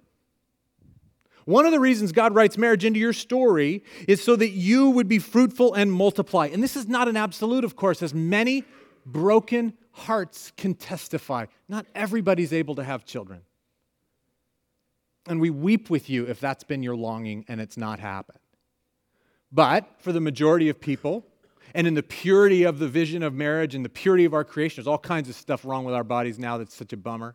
One 1.44 1.66
of 1.66 1.72
the 1.72 1.80
reasons 1.80 2.12
God 2.12 2.34
writes 2.34 2.56
marriage 2.56 2.84
into 2.84 3.00
your 3.00 3.12
story 3.12 3.82
is 4.06 4.22
so 4.22 4.36
that 4.36 4.50
you 4.50 4.90
would 4.90 5.08
be 5.08 5.18
fruitful 5.18 5.74
and 5.74 5.92
multiply. 5.92 6.46
And 6.46 6.62
this 6.62 6.76
is 6.76 6.88
not 6.88 7.08
an 7.08 7.16
absolute, 7.16 7.64
of 7.64 7.76
course, 7.76 8.02
as 8.02 8.14
many 8.14 8.64
broken 9.04 9.74
hearts 9.92 10.52
can 10.56 10.74
testify. 10.74 11.46
Not 11.68 11.86
everybody's 11.94 12.52
able 12.52 12.76
to 12.76 12.84
have 12.84 13.04
children. 13.04 13.40
And 15.26 15.40
we 15.40 15.50
weep 15.50 15.90
with 15.90 16.10
you 16.10 16.26
if 16.26 16.40
that's 16.40 16.64
been 16.64 16.82
your 16.82 16.96
longing 16.96 17.44
and 17.48 17.60
it's 17.60 17.76
not 17.76 18.00
happened. 18.00 18.38
But 19.50 19.86
for 19.98 20.12
the 20.12 20.20
majority 20.20 20.68
of 20.68 20.80
people, 20.80 21.26
and 21.74 21.86
in 21.86 21.94
the 21.94 22.02
purity 22.02 22.64
of 22.64 22.78
the 22.78 22.88
vision 22.88 23.22
of 23.22 23.32
marriage 23.34 23.74
and 23.74 23.84
the 23.84 23.88
purity 23.88 24.24
of 24.24 24.34
our 24.34 24.44
creation, 24.44 24.76
there's 24.76 24.88
all 24.88 24.98
kinds 24.98 25.28
of 25.28 25.34
stuff 25.34 25.64
wrong 25.64 25.84
with 25.84 25.94
our 25.94 26.04
bodies 26.04 26.38
now 26.38 26.58
that's 26.58 26.74
such 26.74 26.92
a 26.92 26.96
bummer. 26.96 27.34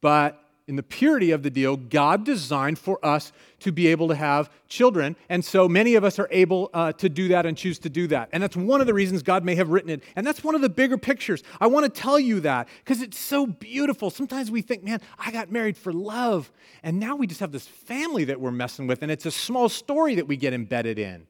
But 0.00 0.42
in 0.70 0.76
the 0.76 0.82
purity 0.82 1.32
of 1.32 1.42
the 1.42 1.50
deal, 1.50 1.76
God 1.76 2.24
designed 2.24 2.78
for 2.78 3.04
us 3.04 3.32
to 3.58 3.72
be 3.72 3.88
able 3.88 4.08
to 4.08 4.14
have 4.14 4.48
children. 4.68 5.16
And 5.28 5.44
so 5.44 5.68
many 5.68 5.96
of 5.96 6.04
us 6.04 6.18
are 6.18 6.28
able 6.30 6.70
uh, 6.72 6.92
to 6.92 7.08
do 7.08 7.28
that 7.28 7.44
and 7.44 7.56
choose 7.56 7.78
to 7.80 7.90
do 7.90 8.06
that. 8.06 8.30
And 8.32 8.42
that's 8.42 8.56
one 8.56 8.80
of 8.80 8.86
the 8.86 8.94
reasons 8.94 9.22
God 9.22 9.44
may 9.44 9.56
have 9.56 9.68
written 9.70 9.90
it. 9.90 10.02
And 10.14 10.26
that's 10.26 10.44
one 10.44 10.54
of 10.54 10.60
the 10.60 10.68
bigger 10.68 10.96
pictures. 10.96 11.42
I 11.60 11.66
want 11.66 11.92
to 11.92 12.00
tell 12.00 12.18
you 12.18 12.40
that 12.40 12.68
because 12.84 13.02
it's 13.02 13.18
so 13.18 13.46
beautiful. 13.46 14.10
Sometimes 14.10 14.50
we 14.50 14.62
think, 14.62 14.84
man, 14.84 15.00
I 15.18 15.32
got 15.32 15.50
married 15.50 15.76
for 15.76 15.92
love. 15.92 16.50
And 16.82 17.00
now 17.00 17.16
we 17.16 17.26
just 17.26 17.40
have 17.40 17.52
this 17.52 17.66
family 17.66 18.24
that 18.24 18.40
we're 18.40 18.52
messing 18.52 18.86
with. 18.86 19.02
And 19.02 19.10
it's 19.10 19.26
a 19.26 19.30
small 19.30 19.68
story 19.68 20.14
that 20.14 20.28
we 20.28 20.36
get 20.36 20.54
embedded 20.54 20.98
in. 20.98 21.26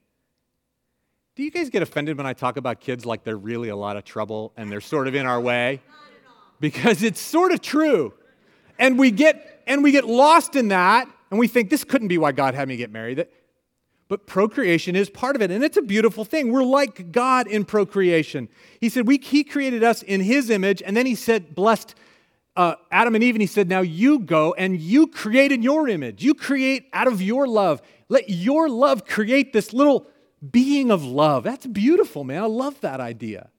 Do 1.35 1.43
you 1.43 1.49
guys 1.49 1.71
get 1.71 1.81
offended 1.81 2.15
when 2.15 2.27
I 2.27 2.33
talk 2.33 2.57
about 2.57 2.79
kids 2.79 3.07
like 3.07 3.23
they're 3.23 3.35
really 3.35 3.69
a 3.69 3.75
lot 3.75 3.97
of 3.97 4.03
trouble 4.03 4.53
and 4.55 4.71
they're 4.71 4.81
sort 4.81 5.07
of 5.07 5.15
in 5.15 5.25
our 5.25 5.41
way? 5.41 5.81
Because 6.59 7.01
it's 7.01 7.19
sort 7.19 7.51
of 7.51 7.59
true. 7.59 8.13
And 8.81 8.99
we 8.99 9.11
get 9.11 9.63
and 9.67 9.81
we 9.81 9.93
get 9.93 10.05
lost 10.05 10.57
in 10.57 10.67
that 10.69 11.07
and 11.29 11.39
we 11.39 11.47
think 11.47 11.69
this 11.69 11.85
couldn't 11.85 12.09
be 12.09 12.17
why 12.17 12.33
God 12.33 12.53
had 12.53 12.67
me 12.67 12.75
get 12.75 12.91
married. 12.91 13.25
But 14.09 14.27
procreation 14.27 14.97
is 14.97 15.09
part 15.09 15.37
of 15.37 15.41
it, 15.41 15.51
and 15.51 15.63
it's 15.63 15.77
a 15.77 15.81
beautiful 15.81 16.25
thing. 16.25 16.51
We're 16.51 16.65
like 16.65 17.13
God 17.13 17.47
in 17.47 17.63
procreation. 17.63 18.49
He 18.81 18.89
said, 18.89 19.07
we, 19.07 19.17
He 19.17 19.45
created 19.45 19.85
us 19.85 20.03
in 20.03 20.19
His 20.19 20.49
image, 20.49 20.83
and 20.85 20.97
then 20.97 21.05
He 21.05 21.15
said, 21.15 21.55
blessed 21.55 21.95
uh, 22.57 22.75
Adam 22.91 23.15
and 23.15 23.23
Eve, 23.23 23.35
and 23.35 23.41
He 23.41 23.47
said, 23.47 23.69
Now 23.69 23.79
you 23.79 24.19
go 24.19 24.53
and 24.55 24.77
you 24.77 25.07
create 25.07 25.53
in 25.53 25.63
your 25.63 25.87
image. 25.87 26.21
You 26.21 26.33
create 26.33 26.87
out 26.91 27.07
of 27.07 27.21
your 27.21 27.47
love. 27.47 27.81
Let 28.09 28.29
your 28.29 28.67
love 28.67 29.05
create 29.05 29.53
this 29.53 29.71
little 29.71 30.07
being 30.51 30.91
of 30.91 31.05
love. 31.05 31.45
That's 31.45 31.65
beautiful, 31.65 32.25
man. 32.25 32.43
I 32.43 32.47
love 32.47 32.81
that 32.81 32.99
idea. 32.99 33.49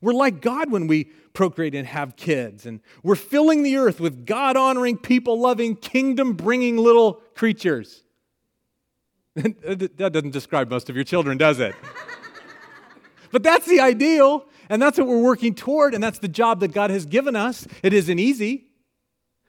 We're 0.00 0.14
like 0.14 0.40
God 0.40 0.70
when 0.70 0.86
we 0.86 1.04
procreate 1.32 1.74
and 1.74 1.86
have 1.86 2.16
kids. 2.16 2.66
And 2.66 2.80
we're 3.02 3.16
filling 3.16 3.62
the 3.62 3.76
earth 3.76 4.00
with 4.00 4.26
God 4.26 4.56
honoring, 4.56 4.98
people 4.98 5.38
loving, 5.38 5.76
kingdom 5.76 6.34
bringing 6.34 6.76
little 6.76 7.14
creatures. 7.34 8.02
that 9.34 10.10
doesn't 10.12 10.30
describe 10.32 10.70
most 10.70 10.90
of 10.90 10.96
your 10.96 11.04
children, 11.04 11.38
does 11.38 11.60
it? 11.60 11.74
but 13.30 13.42
that's 13.42 13.66
the 13.66 13.80
ideal, 13.80 14.46
and 14.68 14.82
that's 14.82 14.98
what 14.98 15.06
we're 15.06 15.22
working 15.22 15.54
toward, 15.54 15.94
and 15.94 16.02
that's 16.02 16.18
the 16.18 16.28
job 16.28 16.60
that 16.60 16.72
God 16.72 16.90
has 16.90 17.06
given 17.06 17.36
us. 17.36 17.66
It 17.82 17.92
isn't 17.92 18.18
easy. 18.18 18.66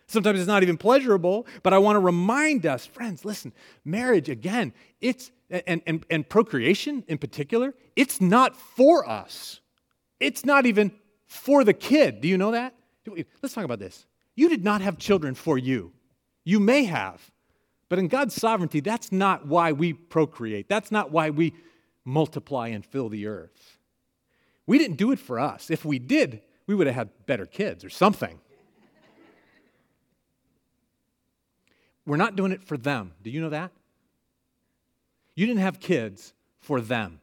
Sometimes 0.07 0.39
it's 0.39 0.47
not 0.47 0.61
even 0.61 0.77
pleasurable, 0.77 1.47
but 1.63 1.73
I 1.73 1.77
want 1.77 1.95
to 1.95 2.01
remind 2.01 2.65
us, 2.65 2.85
friends, 2.85 3.23
listen, 3.23 3.53
marriage, 3.85 4.27
again, 4.27 4.73
it's, 4.99 5.31
and, 5.49 5.81
and, 5.87 6.05
and 6.09 6.27
procreation 6.27 7.05
in 7.07 7.17
particular, 7.17 7.73
it's 7.95 8.19
not 8.19 8.55
for 8.55 9.07
us. 9.07 9.60
It's 10.21 10.45
not 10.45 10.65
even 10.65 10.91
for 11.25 11.63
the 11.63 11.73
kid. 11.73 12.21
Do 12.21 12.27
you 12.27 12.37
know 12.37 12.51
that? 12.51 12.75
Let's 13.41 13.53
talk 13.53 13.65
about 13.65 13.79
this. 13.79 14.05
You 14.35 14.47
did 14.47 14.63
not 14.63 14.81
have 14.81 14.97
children 14.97 15.35
for 15.35 15.57
you. 15.57 15.91
You 16.43 16.59
may 16.59 16.85
have, 16.85 17.31
but 17.89 17.99
in 17.99 18.07
God's 18.07 18.35
sovereignty, 18.35 18.79
that's 18.79 19.11
not 19.11 19.47
why 19.47 19.71
we 19.71 19.93
procreate. 19.93 20.69
That's 20.69 20.91
not 20.91 21.11
why 21.11 21.31
we 21.31 21.53
multiply 22.05 22.67
and 22.69 22.85
fill 22.85 23.09
the 23.09 23.27
earth. 23.27 23.77
We 24.67 24.77
didn't 24.77 24.97
do 24.97 25.11
it 25.11 25.19
for 25.19 25.39
us. 25.39 25.69
If 25.69 25.83
we 25.83 25.99
did, 25.99 26.41
we 26.67 26.75
would 26.75 26.87
have 26.87 26.95
had 26.95 27.09
better 27.25 27.45
kids 27.45 27.83
or 27.83 27.89
something. 27.89 28.39
We're 32.05 32.17
not 32.17 32.35
doing 32.35 32.51
it 32.51 32.63
for 32.63 32.77
them. 32.77 33.13
Do 33.23 33.29
you 33.29 33.41
know 33.41 33.49
that? 33.49 33.71
You 35.35 35.47
didn't 35.47 35.61
have 35.61 35.79
kids 35.79 36.33
for 36.59 36.81
them. 36.81 37.20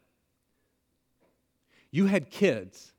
You 1.90 2.06
had 2.06 2.30
kids 2.30 2.92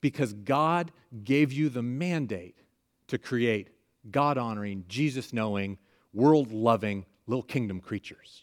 because 0.00 0.32
God 0.32 0.92
gave 1.24 1.52
you 1.52 1.68
the 1.68 1.82
mandate 1.82 2.58
to 3.08 3.18
create 3.18 3.70
God 4.10 4.36
honoring, 4.36 4.84
Jesus 4.88 5.32
knowing, 5.32 5.78
world 6.12 6.52
loving 6.52 7.06
little 7.26 7.42
kingdom 7.42 7.80
creatures. 7.80 8.42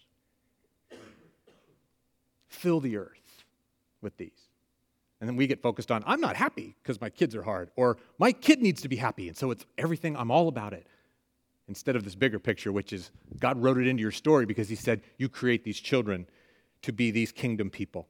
Fill 2.47 2.79
the 2.79 2.97
earth 2.97 3.43
with 4.01 4.17
these. 4.17 4.49
And 5.19 5.29
then 5.29 5.35
we 5.35 5.45
get 5.45 5.61
focused 5.61 5.91
on, 5.91 6.03
I'm 6.07 6.19
not 6.19 6.35
happy 6.35 6.75
because 6.81 6.99
my 6.99 7.09
kids 7.09 7.35
are 7.35 7.43
hard, 7.43 7.69
or 7.75 7.97
my 8.17 8.31
kid 8.31 8.61
needs 8.61 8.81
to 8.81 8.89
be 8.89 8.95
happy, 8.95 9.27
and 9.27 9.37
so 9.37 9.51
it's 9.51 9.65
everything, 9.77 10.17
I'm 10.17 10.31
all 10.31 10.47
about 10.47 10.73
it. 10.73 10.87
Instead 11.67 11.95
of 11.95 12.03
this 12.03 12.15
bigger 12.15 12.39
picture, 12.39 12.71
which 12.71 12.91
is 12.91 13.11
God 13.39 13.61
wrote 13.61 13.77
it 13.77 13.87
into 13.87 14.01
your 14.01 14.11
story 14.11 14.45
because 14.45 14.67
He 14.67 14.75
said, 14.75 15.01
You 15.17 15.29
create 15.29 15.63
these 15.63 15.79
children 15.79 16.27
to 16.81 16.91
be 16.91 17.11
these 17.11 17.31
kingdom 17.31 17.69
people. 17.69 18.07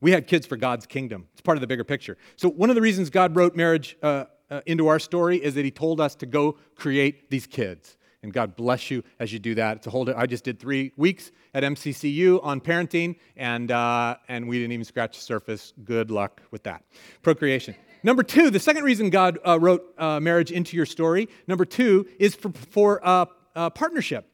We 0.00 0.12
had 0.12 0.26
kids 0.26 0.46
for 0.46 0.56
God's 0.56 0.86
kingdom. 0.86 1.26
It's 1.32 1.40
part 1.40 1.56
of 1.56 1.60
the 1.60 1.66
bigger 1.66 1.84
picture. 1.84 2.16
So, 2.36 2.48
one 2.48 2.70
of 2.70 2.76
the 2.76 2.82
reasons 2.82 3.10
God 3.10 3.34
wrote 3.34 3.56
marriage 3.56 3.96
uh, 4.02 4.24
uh, 4.50 4.60
into 4.66 4.86
our 4.88 4.98
story 4.98 5.38
is 5.38 5.54
that 5.54 5.64
He 5.64 5.70
told 5.70 6.00
us 6.00 6.14
to 6.16 6.26
go 6.26 6.56
create 6.76 7.30
these 7.30 7.46
kids. 7.46 7.96
And 8.22 8.32
God 8.32 8.56
bless 8.56 8.90
you 8.90 9.04
as 9.20 9.32
you 9.32 9.38
do 9.38 9.54
that. 9.54 9.76
It's 9.76 9.86
a 9.86 9.90
whole. 9.90 10.08
I 10.16 10.26
just 10.26 10.42
did 10.42 10.58
three 10.58 10.92
weeks 10.96 11.30
at 11.54 11.62
MCCU 11.62 12.44
on 12.44 12.60
parenting, 12.60 13.16
and 13.36 13.70
uh, 13.70 14.16
and 14.28 14.48
we 14.48 14.58
didn't 14.58 14.72
even 14.72 14.84
scratch 14.84 15.16
the 15.16 15.22
surface. 15.22 15.72
Good 15.84 16.10
luck 16.10 16.42
with 16.50 16.64
that. 16.64 16.84
Procreation. 17.22 17.76
Number 18.02 18.22
two, 18.22 18.50
the 18.50 18.60
second 18.60 18.84
reason 18.84 19.10
God 19.10 19.38
uh, 19.46 19.58
wrote 19.58 19.94
uh, 19.98 20.20
marriage 20.20 20.52
into 20.52 20.76
your 20.76 20.86
story. 20.86 21.28
Number 21.48 21.64
two 21.64 22.06
is 22.18 22.34
for, 22.34 22.50
for 22.70 23.00
uh, 23.02 23.26
partnership. 23.70 24.30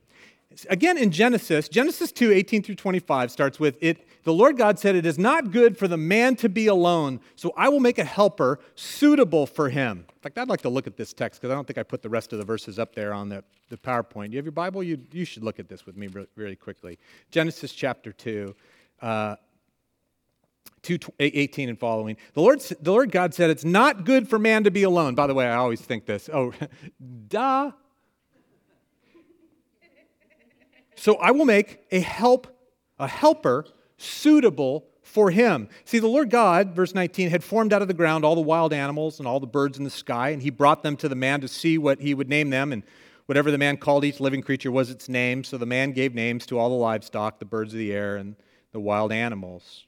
Again, 0.68 0.98
in 0.98 1.10
Genesis, 1.10 1.68
Genesis 1.68 2.12
2, 2.12 2.32
18 2.32 2.62
through 2.62 2.74
25 2.76 3.30
starts 3.30 3.58
with 3.58 3.76
it. 3.80 4.06
The 4.24 4.32
Lord 4.32 4.56
God 4.56 4.78
said, 4.78 4.94
It 4.94 5.06
is 5.06 5.18
not 5.18 5.50
good 5.50 5.76
for 5.76 5.88
the 5.88 5.96
man 5.96 6.36
to 6.36 6.48
be 6.48 6.66
alone, 6.66 7.20
so 7.36 7.52
I 7.56 7.68
will 7.68 7.80
make 7.80 7.98
a 7.98 8.04
helper 8.04 8.58
suitable 8.74 9.46
for 9.46 9.68
him. 9.68 10.06
In 10.08 10.20
fact, 10.22 10.38
I'd 10.38 10.48
like 10.48 10.62
to 10.62 10.68
look 10.68 10.86
at 10.86 10.96
this 10.96 11.12
text 11.12 11.40
because 11.40 11.52
I 11.52 11.54
don't 11.54 11.66
think 11.66 11.78
I 11.78 11.82
put 11.82 12.02
the 12.02 12.08
rest 12.08 12.32
of 12.32 12.38
the 12.38 12.44
verses 12.44 12.78
up 12.78 12.94
there 12.94 13.12
on 13.12 13.28
the, 13.28 13.44
the 13.68 13.76
PowerPoint. 13.76 14.30
You 14.30 14.38
have 14.38 14.44
your 14.44 14.52
Bible? 14.52 14.82
You, 14.82 14.98
you 15.12 15.24
should 15.24 15.42
look 15.42 15.58
at 15.58 15.68
this 15.68 15.86
with 15.86 15.96
me 15.96 16.08
really 16.36 16.56
quickly. 16.56 16.98
Genesis 17.30 17.72
chapter 17.72 18.12
2, 18.12 18.54
uh, 19.02 19.36
2 20.82 20.98
18 21.18 21.68
and 21.68 21.78
following. 21.78 22.16
The 22.34 22.40
Lord, 22.40 22.60
the 22.60 22.90
Lord 22.90 23.10
God 23.10 23.34
said, 23.34 23.50
It's 23.50 23.64
not 23.64 24.04
good 24.04 24.28
for 24.28 24.38
man 24.38 24.64
to 24.64 24.70
be 24.70 24.82
alone. 24.82 25.14
By 25.14 25.26
the 25.26 25.34
way, 25.34 25.46
I 25.46 25.56
always 25.56 25.80
think 25.80 26.06
this. 26.06 26.30
Oh, 26.32 26.52
duh. 27.28 27.72
So 30.96 31.16
I 31.16 31.30
will 31.30 31.44
make 31.44 31.80
a 31.90 32.00
help, 32.00 32.46
a 32.98 33.06
helper 33.06 33.66
suitable 33.96 34.86
for 35.02 35.30
him. 35.30 35.68
See, 35.84 35.98
the 35.98 36.08
Lord 36.08 36.30
God, 36.30 36.74
verse 36.74 36.94
19, 36.94 37.30
had 37.30 37.44
formed 37.44 37.72
out 37.72 37.82
of 37.82 37.88
the 37.88 37.94
ground 37.94 38.24
all 38.24 38.34
the 38.34 38.40
wild 38.40 38.72
animals 38.72 39.18
and 39.18 39.28
all 39.28 39.38
the 39.38 39.46
birds 39.46 39.78
in 39.78 39.84
the 39.84 39.90
sky, 39.90 40.30
and 40.30 40.42
he 40.42 40.50
brought 40.50 40.82
them 40.82 40.96
to 40.96 41.08
the 41.08 41.14
man 41.14 41.40
to 41.42 41.48
see 41.48 41.78
what 41.78 42.00
he 42.00 42.14
would 42.14 42.28
name 42.28 42.50
them. 42.50 42.72
And 42.72 42.82
whatever 43.26 43.50
the 43.50 43.58
man 43.58 43.76
called 43.76 44.04
each 44.04 44.20
living 44.20 44.42
creature 44.42 44.72
was 44.72 44.90
its 44.90 45.08
name. 45.08 45.44
So 45.44 45.58
the 45.58 45.66
man 45.66 45.92
gave 45.92 46.14
names 46.14 46.46
to 46.46 46.58
all 46.58 46.70
the 46.70 46.74
livestock, 46.74 47.38
the 47.38 47.44
birds 47.44 47.72
of 47.72 47.78
the 47.78 47.92
air, 47.92 48.16
and 48.16 48.36
the 48.72 48.80
wild 48.80 49.12
animals. 49.12 49.86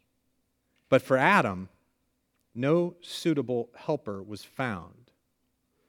But 0.89 1.03
for 1.03 1.17
Adam, 1.17 1.69
no 2.55 2.97
suitable 3.01 3.71
helper 3.75 4.23
was 4.23 4.43
found. 4.43 5.06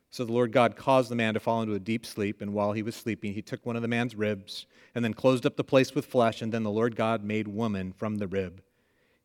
So 0.10 0.24
the 0.24 0.32
Lord 0.32 0.52
God 0.52 0.76
caused 0.76 1.12
the 1.12 1.16
man 1.16 1.34
to 1.34 1.40
fall 1.40 1.62
into 1.62 1.76
a 1.76 1.80
deep 1.80 2.06
sleep, 2.06 2.42
and 2.42 2.54
while 2.54 2.72
he 2.72 2.82
was 2.82 2.96
sleeping, 2.96 3.34
he 3.34 3.42
took 3.42 3.66
one 3.66 3.76
of 3.76 3.82
the 3.82 3.88
man's 3.88 4.16
ribs 4.16 4.66
and 4.96 5.04
then 5.04 5.14
closed 5.14 5.46
up 5.46 5.58
the 5.58 5.64
place 5.64 5.94
with 5.94 6.06
flesh, 6.06 6.42
and 6.42 6.52
then 6.52 6.64
the 6.64 6.72
Lord 6.72 6.96
God 6.96 7.24
made 7.24 7.48
woman 7.48 7.92
from 7.92 8.16
the 8.16 8.28
rib 8.28 8.62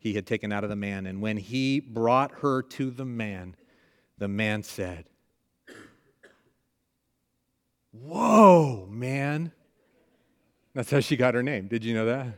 he 0.02 0.14
had 0.14 0.26
taken 0.26 0.52
out 0.52 0.64
of 0.64 0.70
the 0.70 0.76
man. 0.76 1.06
And 1.06 1.22
when 1.22 1.36
he 1.36 1.78
brought 1.78 2.32
her 2.40 2.60
to 2.62 2.90
the 2.90 3.04
man, 3.04 3.54
the 4.18 4.26
man 4.26 4.64
said, 4.64 5.04
Whoa, 7.92 8.88
man. 8.90 9.52
That's 10.74 10.90
how 10.90 11.00
she 11.00 11.16
got 11.16 11.34
her 11.34 11.42
name. 11.42 11.68
Did 11.68 11.84
you 11.84 11.94
know 11.94 12.06
that? 12.06 12.34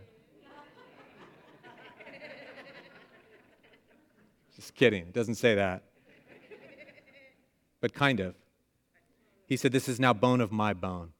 Just 4.56 4.74
kidding. 4.74 5.02
It 5.04 5.12
doesn't 5.12 5.36
say 5.36 5.54
that. 5.54 5.84
But 7.84 7.92
kind 7.92 8.18
of. 8.18 8.34
He 9.46 9.58
said, 9.58 9.72
This 9.72 9.90
is 9.90 10.00
now 10.00 10.14
bone 10.14 10.40
of 10.40 10.50
my 10.50 10.72
bone 10.72 11.12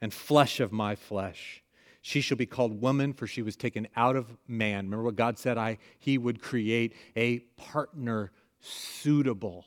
and 0.00 0.12
flesh 0.12 0.58
of 0.58 0.72
my 0.72 0.96
flesh. 0.96 1.62
She 2.02 2.20
shall 2.20 2.36
be 2.36 2.46
called 2.46 2.82
woman, 2.82 3.12
for 3.12 3.28
she 3.28 3.42
was 3.42 3.54
taken 3.54 3.86
out 3.94 4.16
of 4.16 4.36
man. 4.48 4.86
Remember 4.86 5.04
what 5.04 5.14
God 5.14 5.38
said? 5.38 5.56
I, 5.56 5.78
he 6.00 6.18
would 6.18 6.42
create 6.42 6.96
a 7.14 7.38
partner 7.56 8.32
suitable 8.58 9.66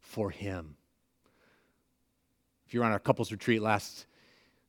for 0.00 0.30
him. 0.30 0.74
If 2.66 2.74
you're 2.74 2.82
on 2.82 2.90
our 2.90 2.98
couples 2.98 3.30
retreat 3.30 3.62
last 3.62 4.06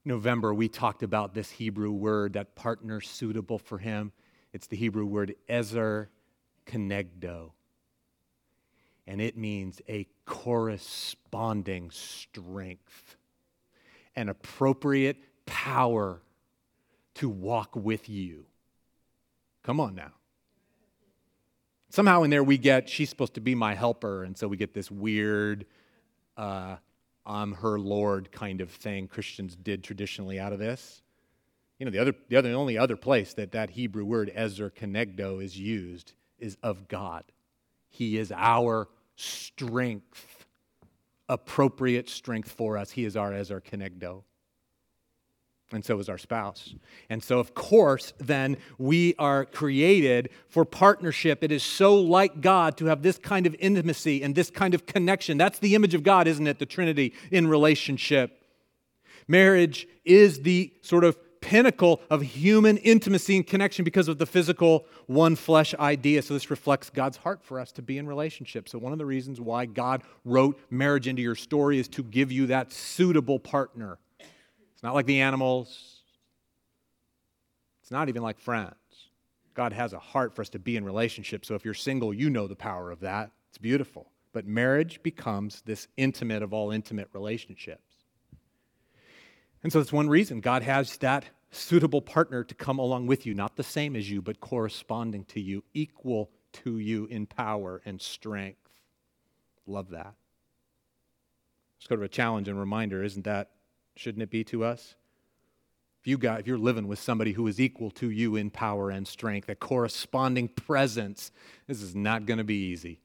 November, 0.05 0.53
we 0.53 0.69
talked 0.69 1.01
about 1.01 1.33
this 1.33 1.49
Hebrew 1.49 1.91
word, 1.91 2.33
that 2.33 2.53
partner 2.53 3.01
suitable 3.01 3.57
for 3.57 3.79
him. 3.79 4.11
It's 4.53 4.67
the 4.67 4.77
Hebrew 4.77 5.07
word 5.07 5.33
ezer 5.49 6.11
kenegdo. 6.67 7.53
And 9.05 9.21
it 9.21 9.37
means 9.37 9.81
a 9.89 10.07
corresponding 10.25 11.91
strength, 11.91 13.17
an 14.15 14.29
appropriate 14.29 15.17
power 15.45 16.21
to 17.15 17.29
walk 17.29 17.75
with 17.75 18.07
you. 18.09 18.45
Come 19.63 19.79
on 19.79 19.95
now. 19.95 20.11
Somehow 21.89 22.23
in 22.23 22.29
there 22.29 22.43
we 22.43 22.57
get, 22.57 22.89
she's 22.89 23.09
supposed 23.09 23.35
to 23.35 23.41
be 23.41 23.53
my 23.53 23.75
helper, 23.75 24.23
and 24.23 24.35
so 24.37 24.47
we 24.47 24.57
get 24.57 24.73
this 24.73 24.89
weird, 24.89 25.65
uh, 26.37 26.77
I'm 27.25 27.53
her 27.53 27.79
Lord 27.79 28.31
kind 28.31 28.61
of 28.61 28.71
thing 28.71 29.07
Christians 29.07 29.55
did 29.55 29.83
traditionally 29.83 30.39
out 30.39 30.53
of 30.53 30.59
this. 30.59 31.03
You 31.77 31.85
know, 31.85 31.91
the 31.91 31.99
other, 31.99 32.13
the 32.29 32.35
other, 32.35 32.49
the 32.49 32.55
only 32.55 32.77
other 32.77 32.95
place 32.95 33.33
that 33.35 33.51
that 33.51 33.71
Hebrew 33.71 34.05
word 34.05 34.31
ezer 34.33 34.69
kenegdo 34.69 35.43
is 35.43 35.59
used 35.59 36.13
is 36.39 36.57
of 36.63 36.87
God. 36.87 37.25
He 37.93 38.17
is 38.17 38.33
our 38.35 38.89
strength, 39.15 40.45
appropriate 41.29 42.09
strength 42.09 42.51
for 42.51 42.77
us. 42.77 42.91
He 42.91 43.05
is 43.05 43.15
our 43.15 43.33
ezer 43.33 43.61
kenegdo 43.61 44.23
and 45.73 45.83
so 45.83 45.99
is 45.99 46.07
our 46.07 46.17
spouse. 46.17 46.75
And 47.09 47.23
so, 47.23 47.39
of 47.39 47.53
course, 47.53 48.13
then 48.19 48.57
we 48.77 49.15
are 49.17 49.45
created 49.45 50.29
for 50.47 50.65
partnership. 50.65 51.43
It 51.43 51.51
is 51.51 51.63
so 51.63 51.95
like 51.95 52.41
God 52.41 52.77
to 52.77 52.85
have 52.85 53.01
this 53.01 53.17
kind 53.17 53.45
of 53.47 53.55
intimacy 53.59 54.21
and 54.21 54.35
this 54.35 54.49
kind 54.49 54.73
of 54.73 54.85
connection. 54.85 55.37
That's 55.37 55.59
the 55.59 55.75
image 55.75 55.93
of 55.93 56.03
God, 56.03 56.27
isn't 56.27 56.47
it? 56.47 56.59
The 56.59 56.65
Trinity 56.65 57.13
in 57.31 57.47
relationship. 57.47 58.45
Marriage 59.27 59.87
is 60.05 60.41
the 60.41 60.71
sort 60.81 61.03
of 61.03 61.17
pinnacle 61.53 62.01
of 62.09 62.21
human 62.21 62.77
intimacy 62.77 63.35
and 63.35 63.45
connection 63.45 63.85
because 63.85 64.07
of 64.07 64.17
the 64.17 64.25
physical 64.25 64.87
one 65.05 65.35
flesh 65.35 65.75
idea. 65.75 66.21
So, 66.23 66.33
this 66.33 66.49
reflects 66.49 66.89
God's 66.89 67.17
heart 67.17 67.43
for 67.43 67.59
us 67.59 67.71
to 67.73 67.83
be 67.83 67.99
in 67.99 68.07
relationship. 68.07 68.67
So, 68.67 68.79
one 68.79 68.91
of 68.91 68.97
the 68.97 69.05
reasons 69.05 69.39
why 69.39 69.67
God 69.67 70.01
wrote 70.25 70.59
marriage 70.71 71.07
into 71.07 71.21
your 71.21 71.35
story 71.35 71.77
is 71.77 71.87
to 71.89 72.01
give 72.01 72.31
you 72.31 72.47
that 72.47 72.71
suitable 72.71 73.39
partner 73.39 73.99
it's 74.83 74.85
not 74.85 74.95
like 74.95 75.05
the 75.05 75.21
animals. 75.21 76.01
It's 77.81 77.91
not 77.91 78.09
even 78.09 78.21
like 78.21 78.37
friends. 78.37 78.75
God 79.53 79.71
has 79.71 79.93
a 79.93 79.99
heart 79.99 80.35
for 80.35 80.41
us 80.41 80.49
to 80.49 80.59
be 80.59 80.75
in 80.75 80.83
relationship. 80.83 81.45
So 81.45 81.55
if 81.55 81.63
you're 81.63 81.73
single, 81.73 82.13
you 82.13 82.29
know 82.29 82.47
the 82.47 82.55
power 82.57 82.91
of 82.91 82.99
that. 82.99 83.31
It's 83.47 83.57
beautiful. 83.57 84.11
But 84.33 84.45
marriage 84.45 85.01
becomes 85.01 85.61
this 85.61 85.87
intimate 85.95 86.43
of 86.43 86.51
all 86.51 86.71
intimate 86.71 87.07
relationships. 87.13 87.93
And 89.63 89.71
so 89.71 89.79
that's 89.79 89.93
one 89.93 90.09
reason 90.09 90.41
God 90.41 90.63
has 90.63 90.97
that 90.97 91.23
suitable 91.53 92.01
partner 92.01 92.43
to 92.43 92.55
come 92.55 92.79
along 92.79 93.07
with 93.07 93.25
you, 93.25 93.33
not 93.33 93.55
the 93.55 93.63
same 93.63 93.95
as 93.95 94.09
you, 94.09 94.21
but 94.21 94.39
corresponding 94.39 95.25
to 95.25 95.41
you, 95.41 95.63
equal 95.73 96.31
to 96.53 96.79
you 96.79 97.05
in 97.05 97.25
power 97.25 97.81
and 97.85 98.01
strength. 98.01 98.69
Love 99.65 99.89
that. 99.89 100.13
It's 101.77 101.87
kind 101.87 101.99
of 101.99 102.05
a 102.05 102.09
challenge 102.09 102.47
and 102.47 102.59
reminder. 102.59 103.03
Isn't 103.03 103.25
that 103.25 103.51
shouldn't 103.95 104.23
it 104.23 104.29
be 104.29 104.43
to 104.45 104.63
us? 104.63 104.95
If, 106.01 106.07
you 106.07 106.17
got, 106.17 106.41
if 106.41 106.47
you're 106.47 106.57
living 106.57 106.87
with 106.87 106.99
somebody 106.99 107.31
who 107.31 107.47
is 107.47 107.61
equal 107.61 107.89
to 107.91 108.09
you 108.09 108.35
in 108.35 108.49
power 108.49 108.89
and 108.89 109.07
strength, 109.07 109.47
a 109.47 109.55
corresponding 109.55 110.49
presence, 110.49 111.31
this 111.67 111.81
is 111.81 111.95
not 111.95 112.25
going 112.25 112.39
to 112.39 112.43
be 112.43 112.71
easy. 112.71 112.99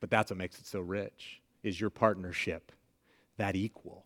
But 0.00 0.10
that's 0.10 0.30
what 0.30 0.36
makes 0.36 0.58
it 0.58 0.66
so 0.66 0.80
rich, 0.80 1.40
is 1.62 1.80
your 1.80 1.88
partnership, 1.88 2.72
that 3.38 3.56
equal. 3.56 4.04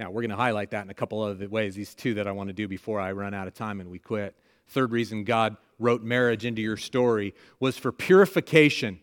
Now, 0.00 0.10
we're 0.10 0.22
going 0.22 0.30
to 0.30 0.36
highlight 0.36 0.70
that 0.70 0.82
in 0.82 0.90
a 0.90 0.94
couple 0.94 1.22
of 1.22 1.36
other 1.36 1.46
ways, 1.46 1.74
these 1.74 1.94
two 1.94 2.14
that 2.14 2.26
I 2.26 2.32
want 2.32 2.48
to 2.48 2.54
do 2.54 2.66
before 2.66 2.98
I 2.98 3.12
run 3.12 3.34
out 3.34 3.46
of 3.46 3.52
time 3.52 3.80
and 3.82 3.90
we 3.90 3.98
quit. 3.98 4.34
Third 4.68 4.92
reason 4.92 5.24
God 5.24 5.58
wrote 5.78 6.02
marriage 6.02 6.46
into 6.46 6.62
your 6.62 6.78
story 6.78 7.34
was 7.60 7.76
for 7.76 7.92
purification. 7.92 9.00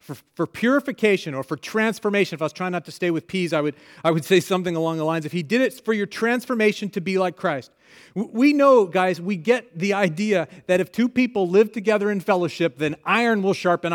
For, 0.00 0.16
for 0.34 0.46
purification 0.46 1.32
or 1.32 1.42
for 1.42 1.56
transformation. 1.56 2.34
If 2.34 2.42
I 2.42 2.44
was 2.44 2.52
trying 2.52 2.72
not 2.72 2.84
to 2.84 2.92
stay 2.92 3.10
with 3.10 3.26
peas, 3.26 3.54
I 3.54 3.62
would, 3.62 3.74
I 4.04 4.10
would 4.10 4.26
say 4.26 4.40
something 4.40 4.76
along 4.76 4.98
the 4.98 5.04
lines 5.04 5.24
if 5.24 5.32
He 5.32 5.42
did 5.42 5.62
it 5.62 5.82
for 5.82 5.94
your 5.94 6.06
transformation 6.06 6.90
to 6.90 7.00
be 7.00 7.16
like 7.16 7.36
Christ. 7.36 7.70
We 8.14 8.52
know, 8.52 8.84
guys, 8.84 9.18
we 9.18 9.36
get 9.36 9.78
the 9.78 9.94
idea 9.94 10.46
that 10.66 10.80
if 10.80 10.92
two 10.92 11.08
people 11.08 11.48
live 11.48 11.72
together 11.72 12.10
in 12.10 12.20
fellowship, 12.20 12.76
then 12.76 12.96
iron 13.06 13.42
will 13.42 13.54
sharpen 13.54 13.88
iron. 13.88 13.90